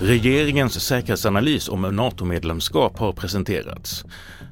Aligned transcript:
Regeringens 0.00 0.86
säkerhetsanalys 0.86 1.68
om 1.68 1.82
NATO-medlemskap 1.82 2.98
har 2.98 3.12
presenterats. 3.12 4.04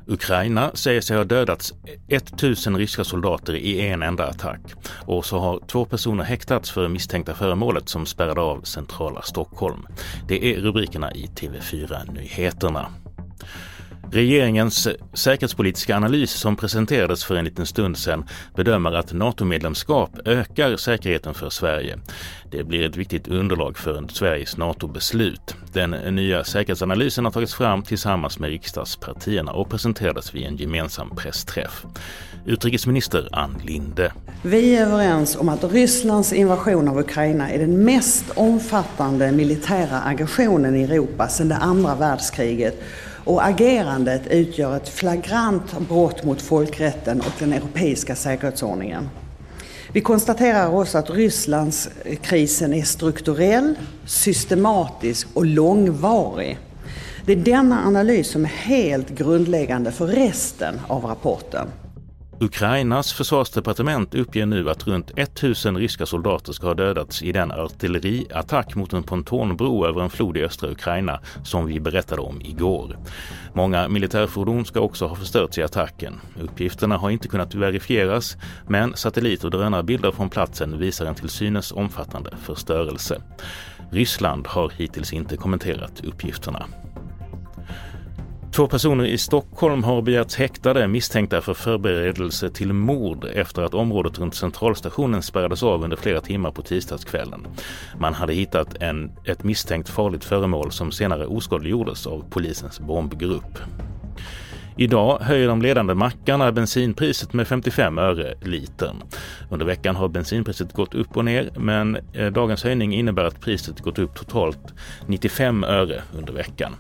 Ukraina 0.07 0.71
säger 0.75 1.01
sig 1.01 1.17
ha 1.17 1.25
dödats 1.25 1.75
1000 2.09 2.77
ryska 2.77 3.05
soldater 3.05 3.55
i 3.57 3.89
en 3.89 4.03
enda 4.03 4.27
attack 4.27 4.61
och 5.07 5.25
så 5.25 5.39
har 5.39 5.61
två 5.67 5.85
personer 5.85 6.25
häktats 6.25 6.71
för 6.71 6.89
misstänkta 6.89 7.35
föremålet 7.35 7.89
som 7.89 8.07
spärrade 8.07 8.41
av 8.41 8.61
centrala 8.63 9.23
Stockholm. 9.23 9.87
Det 10.29 10.55
är 10.55 10.61
rubrikerna 10.61 11.13
i 11.13 11.27
TV4 11.27 12.13
Nyheterna. 12.13 12.87
Regeringens 14.13 14.89
säkerhetspolitiska 15.13 15.97
analys 15.97 16.31
som 16.31 16.57
presenterades 16.57 17.25
för 17.25 17.37
en 17.37 17.45
liten 17.45 17.67
stund 17.67 17.99
sedan 17.99 18.25
bedömer 18.57 18.93
att 18.93 19.13
NATO-medlemskap 19.13 20.11
ökar 20.25 20.77
säkerheten 20.77 21.35
för 21.35 21.51
Sverige. 21.51 21.99
Det 22.51 22.65
blir 22.65 22.89
ett 22.89 22.97
viktigt 22.97 23.29
underlag 23.29 23.79
för 23.79 24.05
Sveriges 24.13 24.57
NATO-beslut. 24.57 25.55
Den 25.73 25.91
nya 25.91 26.45
säkerhetsanalysen 26.45 27.25
har 27.25 27.33
tagits 27.33 27.55
fram 27.55 27.83
tillsammans 27.83 28.39
med 28.39 28.51
riksdagspartierna 28.51 29.53
och 29.53 29.71
presenterades 29.71 30.35
vid 30.35 30.47
en 30.47 30.57
gemensam 30.57 31.17
pressträff. 31.17 31.85
Utrikesminister 32.47 33.29
Ann 33.33 33.61
Linde. 33.65 34.13
Vi 34.43 34.77
är 34.77 34.87
överens 34.87 35.37
om 35.37 35.49
att 35.49 35.65
Rysslands 35.65 36.33
invasion 36.33 36.89
av 36.89 36.99
Ukraina 36.99 37.51
är 37.51 37.59
den 37.59 37.85
mest 37.85 38.25
omfattande 38.35 39.33
militära 39.33 40.03
aggressionen 40.03 40.77
i 40.77 40.83
Europa 40.83 41.29
sedan 41.29 41.49
det 41.49 41.57
andra 41.57 41.95
världskriget 41.95 42.83
och 43.25 43.47
agerandet 43.47 44.27
utgör 44.27 44.77
ett 44.77 44.89
flagrant 44.89 45.79
brott 45.89 46.25
mot 46.25 46.43
folkrätten 46.43 47.21
och 47.21 47.33
den 47.39 47.53
europeiska 47.53 48.17
säkerhetsordningen. 48.17 49.09
Vi 49.93 50.01
konstaterar 50.01 50.75
också 50.75 50.99
att 50.99 51.11
Rysslandskrisen 51.11 52.73
eh, 52.73 52.79
är 52.79 52.85
strukturell, 52.85 53.75
systematisk 54.07 55.29
och 55.35 55.47
långvarig. 55.47 56.59
Det 57.27 57.33
är 57.33 57.37
denna 57.37 57.87
analys 57.87 58.31
som 58.31 58.45
är 58.45 58.49
helt 58.49 59.09
grundläggande 59.09 59.93
för 59.93 60.07
resten 60.07 60.81
av 60.89 61.05
rapporten. 61.05 61.69
Ukrainas 62.41 63.13
försvarsdepartement 63.13 64.15
uppger 64.15 64.47
nu 64.47 64.71
att 64.71 64.87
runt 64.87 65.11
1000 65.17 65.77
ryska 65.79 66.07
soldater 66.07 66.53
ska 66.53 66.67
ha 66.67 66.75
dödats 66.75 67.23
i 67.23 67.33
den 67.33 67.53
artilleriattack 67.53 68.75
mot 68.75 68.93
en 68.93 69.03
pontonbro 69.03 69.87
över 69.87 70.03
en 70.03 70.11
flod 70.11 70.37
i 70.37 70.45
östra 70.45 70.71
Ukraina 70.71 71.21
som 71.45 71.67
vi 71.67 71.81
berättade 71.81 72.23
om 72.23 72.41
igår. 72.43 72.99
Många 73.53 73.89
militärfordon 73.89 74.65
ska 74.65 74.81
också 74.81 75.07
ha 75.07 75.17
förstörts 75.17 75.59
i 75.59 75.63
attacken. 75.63 76.21
Uppgifterna 76.41 76.97
har 76.97 77.11
inte 77.11 77.29
kunnat 77.29 77.55
verifieras 77.55 78.37
men 78.69 78.97
satellit 78.97 79.45
och 79.45 79.51
drönarbilder 79.51 80.11
från 80.11 80.31
platsen 80.31 80.79
visar 80.79 81.07
en 81.07 81.15
till 81.15 81.29
synes 81.29 81.73
omfattande 81.73 82.31
förstörelse. 82.43 83.23
Ryssland 83.91 84.47
har 84.47 84.73
hittills 84.77 85.13
inte 85.13 85.37
kommenterat 85.37 86.05
uppgifterna. 86.05 86.67
Två 88.59 88.67
personer 88.67 89.05
i 89.05 89.19
Stockholm 89.19 89.85
har 89.85 90.03
begärts 90.03 90.37
häktade 90.37 90.89
misstänkta 90.89 91.41
för 91.41 91.55
förberedelse 91.55 92.51
till 92.51 92.73
mord 92.73 93.25
efter 93.25 93.63
att 93.63 93.75
området 93.75 94.19
runt 94.19 94.35
centralstationen 94.35 95.23
spärrades 95.23 95.63
av 95.63 95.85
under 95.85 95.97
flera 95.97 96.21
timmar 96.21 96.51
på 96.51 96.63
tisdagskvällen. 96.63 97.47
Man 97.99 98.15
hade 98.15 98.33
hittat 98.35 98.83
en, 98.83 99.13
ett 99.25 99.45
misstänkt 99.45 99.89
farligt 99.89 100.25
föremål 100.25 100.73
som 100.73 100.93
senare 100.93 101.27
oskadliggjordes 101.27 102.07
av 102.07 102.25
polisens 102.31 102.81
bombgrupp. 102.81 103.59
Idag 104.81 105.19
höjer 105.21 105.49
de 105.49 105.63
ledande 105.63 105.95
mackarna 105.95 106.53
bensinpriset 106.53 107.33
med 107.33 107.49
55 107.49 107.99
öre 107.99 108.35
litern. 108.43 109.03
Under 109.51 109.67
veckan 109.67 109.97
har 109.97 110.09
bensinpriset 110.09 110.73
gått 110.73 110.95
upp 110.95 111.17
och 111.17 111.25
ner 111.25 111.51
men 111.57 111.99
eh, 112.13 112.27
dagens 112.27 112.65
höjning 112.65 112.95
innebär 112.95 113.25
att 113.25 113.41
priset 113.41 113.81
gått 113.81 113.99
upp 113.99 114.15
totalt 114.15 114.75
95 115.07 115.65
öre 115.65 116.03
under 116.19 116.33
veckan. 116.33 116.77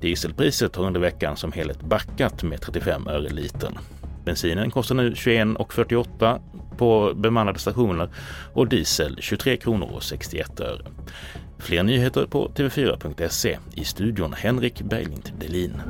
Dieselpriset 0.00 0.76
har 0.76 0.84
under 0.84 1.00
veckan 1.00 1.36
som 1.36 1.52
helhet 1.52 1.82
backat 1.82 2.42
med 2.42 2.60
35 2.60 3.06
öre 3.06 3.28
litern. 3.28 3.78
Bensinen 4.24 4.70
kostar 4.70 4.94
nu 4.94 5.10
21,48 5.10 6.40
på 6.78 7.12
bemannade 7.16 7.58
stationer 7.58 8.08
och 8.54 8.68
diesel 8.68 9.16
23 9.20 9.56
kronor 9.56 9.90
och 9.92 10.02
61 10.02 10.60
öre. 10.60 10.86
Fler 11.58 11.82
nyheter 11.82 12.26
på 12.26 12.48
tv4.se. 12.48 13.58
I 13.74 13.84
studion 13.84 14.32
Henrik 14.32 14.82
Berglind 14.82 15.32
Delin. 15.38 15.80